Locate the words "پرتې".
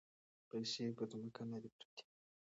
1.75-2.03